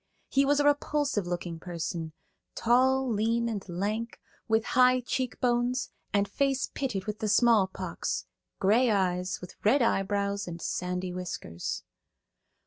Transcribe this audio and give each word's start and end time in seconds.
He 0.29 0.45
was 0.45 0.59
a 0.59 0.65
repulsive 0.65 1.27
looking 1.27 1.59
person, 1.59 2.13
tall, 2.55 3.07
lean 3.07 3.47
and 3.47 3.63
lank, 3.69 4.19
with 4.47 4.65
high 4.73 5.01
cheekbones 5.01 5.91
and 6.11 6.27
face 6.27 6.71
pitted 6.73 7.05
with 7.05 7.19
the 7.19 7.27
small 7.29 7.67
pox, 7.67 8.25
gray 8.57 8.89
eyes, 8.89 9.39
with 9.41 9.63
red 9.63 9.83
eyebrows 9.83 10.47
and 10.47 10.59
sandy 10.59 11.13
whiskers. 11.13 11.83